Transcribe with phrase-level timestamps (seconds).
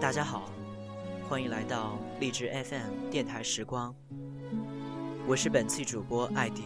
[0.00, 0.50] 大家好，
[1.28, 3.94] 欢迎来到励志 FM 电台时光，
[5.26, 6.62] 我是本期主播艾迪，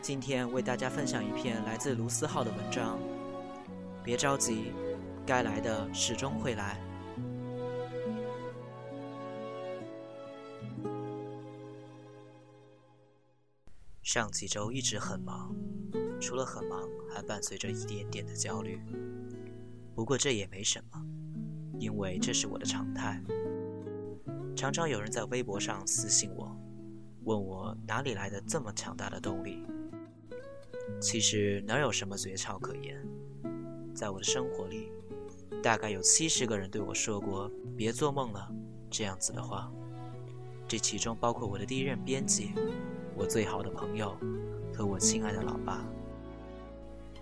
[0.00, 2.98] 今天为大家分享一篇来自卢思浩的文章。
[4.02, 4.72] 别着急，
[5.26, 6.80] 该来的始终会来。
[14.02, 15.54] 上几周一直很忙，
[16.18, 16.80] 除了很忙，
[17.14, 18.80] 还伴随着一点点的焦虑。
[19.94, 21.04] 不过这也没什么，
[21.78, 23.22] 因为这是我的常态。
[24.56, 26.56] 常常有人在微博上私信我，
[27.24, 29.64] 问我哪里来的这么强大的动力。
[31.00, 33.00] 其实哪有什么诀窍可言，
[33.94, 34.90] 在我的生活里，
[35.62, 38.50] 大概有七十个人对我说过“别做梦了”
[38.90, 39.70] 这样子的话，
[40.66, 42.52] 这其中包括我的第一任编辑。
[43.14, 44.16] 我最好的朋友
[44.72, 45.86] 和我亲爱的老爸。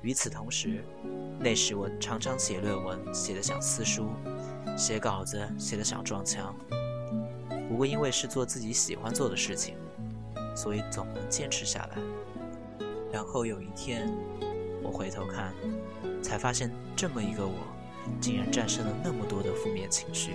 [0.02, 0.84] 与此同时，
[1.38, 4.04] 那时我常常写论文，写得像私书；
[4.76, 6.54] 写稿子，写得像撞墙。
[7.68, 9.74] 不过因为是做自己喜欢做的事情，
[10.54, 11.98] 所以总能坚持下来。
[13.12, 14.12] 然后有一天，
[14.82, 15.52] 我回头看，
[16.22, 17.54] 才发现这么一个我，
[18.20, 20.34] 竟然战胜了那么多的负面情绪。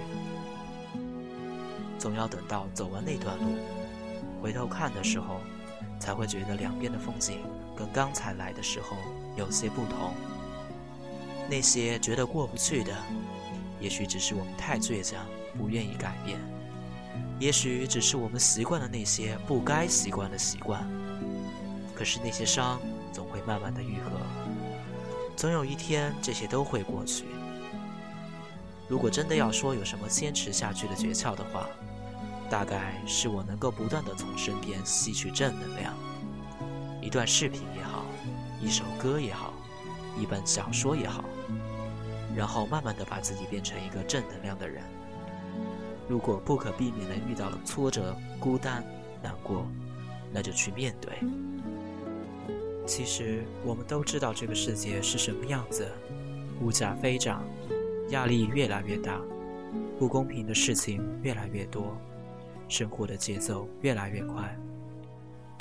[1.98, 3.46] 总要等到走完那段路。
[4.42, 5.40] 回头看的时候，
[6.00, 7.38] 才会觉得两边的风景
[7.76, 8.98] 跟刚才来的时候
[9.36, 10.14] 有些不同。
[11.50, 12.96] 那些觉得过不去的，
[13.80, 15.26] 也许只是我们太倔强，
[15.58, 16.38] 不愿意改变；
[17.40, 20.88] 也许只是我们习惯了那些不该习惯的习惯。
[21.94, 22.80] 可是那些伤
[23.12, 24.12] 总会慢慢的愈合，
[25.36, 27.26] 总有一天这些都会过去。
[28.88, 31.68] 如果真的要说有什么坚持下去的诀窍的话，
[32.50, 35.94] 大概是我能够不断的从身边吸取正能量，
[37.02, 38.01] 一段视频也好，
[38.62, 39.54] 一首歌也好，
[40.18, 41.26] 一本小说也好，
[42.36, 44.84] 然后慢慢的把自己变成一个正能量的人。
[46.08, 48.84] 如果不可避免的遇到了挫折、孤单、
[49.24, 49.66] 难过，
[50.32, 51.14] 那就去面对。
[52.86, 55.90] 其实我们都知道这个世界是什么样子，
[56.62, 57.44] 物价飞涨，
[58.10, 59.20] 压力越来越大，
[59.98, 61.98] 不公平的事情越来越多。
[62.68, 64.56] 生活的节奏越来越快。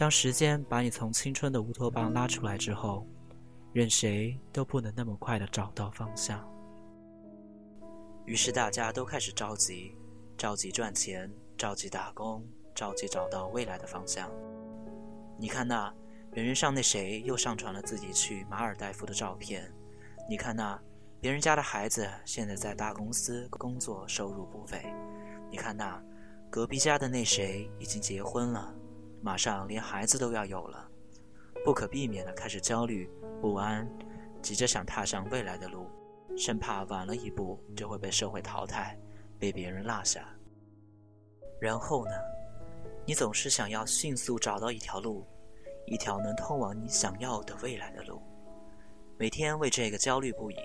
[0.01, 3.07] 当时间把你从青春的乌托邦拉出来之后，
[3.75, 6.43] 任谁都不能那么快的找到方向。
[8.25, 9.95] 于是大家都开始着急，
[10.39, 12.43] 着急赚钱，着急打工，
[12.75, 14.31] 着急找到未来的方向。
[15.39, 15.93] 你看那
[16.33, 19.71] 人人上那谁又上传了自己去马尔代夫的照片？
[20.27, 20.81] 你看那
[21.21, 24.83] 别人家的孩子现在在大公司工作，收入不菲？
[25.51, 26.03] 你看那。
[26.53, 28.75] 隔壁家的那谁已经结婚了，
[29.23, 30.89] 马上连孩子都要有了，
[31.65, 33.11] 不可避免的开始焦虑
[33.41, 33.89] 不安，
[34.41, 35.91] 急着想踏上未来的路，
[36.37, 38.99] 生怕晚了一步就会被社会淘汰，
[39.39, 40.27] 被别人落下。
[41.61, 42.13] 然后呢，
[43.07, 45.27] 你总是想要迅速找到一条路，
[45.87, 48.23] 一条能通往你想要的未来的路，
[49.19, 50.57] 每天为这个焦虑不已。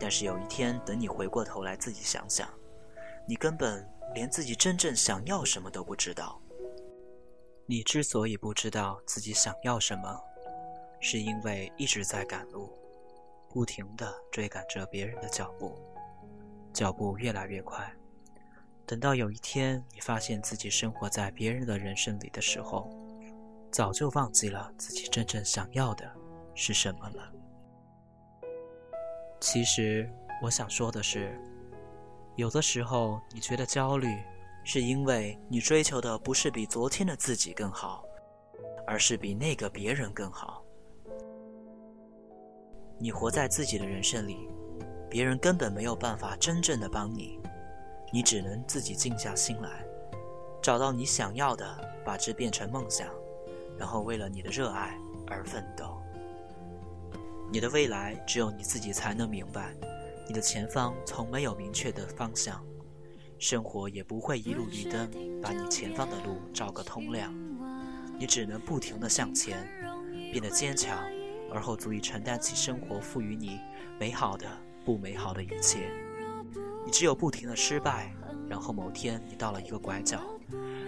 [0.00, 2.48] 但是有一天，等你回过头来自己想想，
[3.26, 3.88] 你根本。
[4.14, 6.40] 连自己真正想要什么都不知道。
[7.70, 10.18] 你之所以不知道自己想要什么，
[11.00, 12.72] 是因为一直在赶路，
[13.50, 15.78] 不停地追赶着别人的脚步，
[16.72, 17.94] 脚步越来越快。
[18.86, 22.88] 等到有一天你发现自己生活在别人的人生里的时候，
[23.70, 26.10] 早就忘记了自己真正想要的
[26.54, 27.30] 是什么了。
[29.42, 31.38] 其实我想说的是。
[32.34, 34.16] 有的时候，你觉得焦虑，
[34.70, 38.04] 是因为你追求的不是比昨天的自己更好，
[38.86, 40.62] 而是比那个别人更好。
[42.98, 44.46] 你活在自己的人生里，
[45.08, 47.40] 别人根本没有办法真正的帮你，
[48.12, 49.82] 你只能自己静下心来，
[50.60, 51.64] 找到你想要的，
[52.04, 53.08] 把之变成梦想，
[53.78, 54.94] 然后为了你的热爱
[55.28, 55.98] 而奋斗。
[57.50, 59.74] 你的未来只有你自己才能明白。
[60.26, 62.62] 你的前方从没有明确的方向，
[63.38, 65.08] 生活也不会一路绿灯
[65.40, 67.32] 把你前方的路照个通亮，
[68.18, 69.64] 你只能不停的向前，
[70.32, 70.98] 变得坚强，
[71.52, 73.60] 而后足以承担起生活赋予你
[73.98, 74.44] 美好的、
[74.84, 75.88] 不美好的一切。
[76.84, 78.12] 你只有不停的失败，
[78.48, 80.20] 然后某天你到了一个拐角，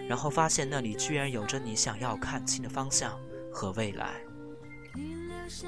[0.08, 3.16] 然后发现那里居然有着你想要看清的方向
[3.52, 4.14] 和未来。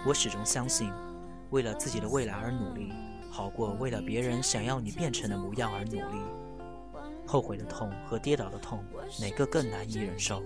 [0.05, 0.93] 我始终相信，
[1.51, 2.93] 为了自己的未来而努力。
[3.31, 6.23] 好过为了别人想要你变成的模样而努力，
[7.27, 8.85] 后悔的痛和跌倒的痛，
[9.21, 10.43] 哪个更难以忍受？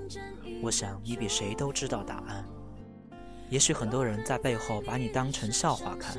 [0.63, 2.45] 我想你比谁都知道答案。
[3.49, 6.17] 也许很多人在背后把你当成笑话看，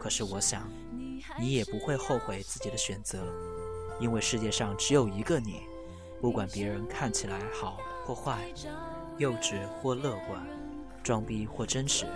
[0.00, 0.70] 可是我想，
[1.38, 3.22] 你也不会后悔自己的选择，
[4.00, 5.60] 因为世界上只有一个你，
[6.20, 8.50] 不管别人看起来好或坏，
[9.18, 10.46] 幼稚或乐观，
[11.02, 12.06] 装逼或真实，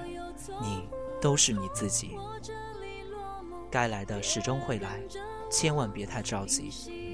[0.62, 0.88] 你
[1.20, 2.16] 都是你自己。
[3.70, 5.00] 该来的始终会来，
[5.50, 7.09] 千万别太着急。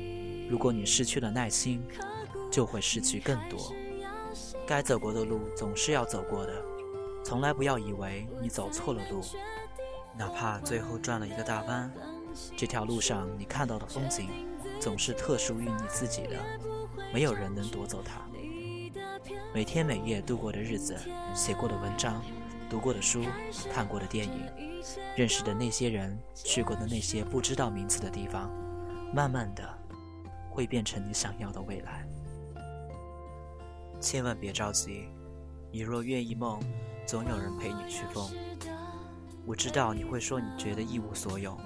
[0.48, 1.82] 如果你失去了耐心，
[2.50, 3.72] 就会失去更多。
[4.66, 6.52] 该走过的路总是要走过的，
[7.24, 9.22] 从来不要以为你走错了路，
[10.16, 11.92] 哪怕最后转了一个大弯，
[12.56, 14.28] 这条路上你看到的风景
[14.80, 16.36] 总是特属于你自己的，
[17.12, 18.22] 没有人能夺走它。
[19.52, 20.96] 每天每夜度过的日子，
[21.34, 22.22] 写过的文章，
[22.68, 23.24] 读过的书，
[23.72, 24.46] 看过的电影，
[25.16, 28.50] 认识的那些人，去过的那些不知道名字的地方，
[29.14, 29.62] 慢慢的
[30.56, 32.08] 会变成你想要的未来。
[34.00, 35.10] 千万别着急，
[35.70, 36.58] 你若愿意梦，
[37.06, 38.30] 总有人陪你去疯。
[39.44, 41.58] 我知道你会说你觉得一无所有，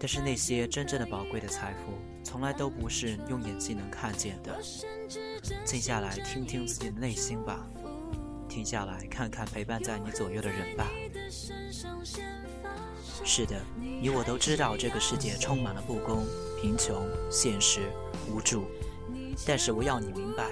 [0.00, 1.92] 但是那些真正的宝贵的财富，
[2.24, 4.58] 从来都不是用眼睛能看见的。
[5.66, 7.68] 静下来，听听自己的内心吧；
[8.48, 10.88] 停下来，看看陪伴在你左右的人吧。
[13.24, 16.24] 是的，你我都知道这个世界充满了不公、
[16.60, 17.90] 贫穷、现实、
[18.28, 18.64] 无助，
[19.46, 20.50] 但是我要你明白。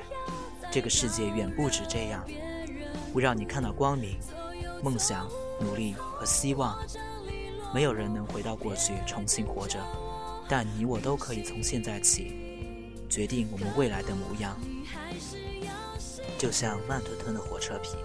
[0.70, 2.22] 这个世界远不止这样，
[3.14, 4.18] 我让你看到光明、
[4.82, 5.28] 梦想、
[5.60, 6.78] 努力和希望。
[7.74, 9.78] 没有人能回到过去重新活着，
[10.48, 12.36] 但你我都可以从现在起
[13.08, 14.58] 决定我们未来的模样。
[16.38, 17.96] 就像慢吞吞的火车皮，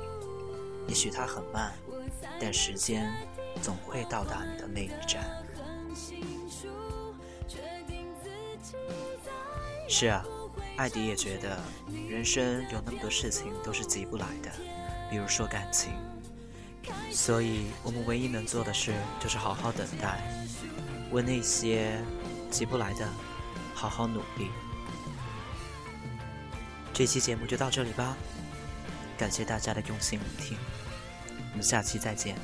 [0.88, 1.74] 也许它很慢，
[2.40, 3.12] 但时间
[3.62, 5.24] 总会到达你的那一站。
[9.88, 10.26] 是啊。
[10.78, 11.60] 艾迪也觉得，
[12.10, 14.50] 人生有那么多事情都是急不来的，
[15.12, 15.92] 比如说感情。
[17.12, 20.20] 所以我们唯一能做的事，就是好好等待，
[21.12, 22.02] 为那些
[22.50, 23.08] 急不来的，
[23.76, 24.50] 好好努力。
[27.02, 28.16] 这期节目就到这里吧，
[29.18, 30.56] 感谢大家的用心聆听，
[31.52, 32.36] 我们下期再见。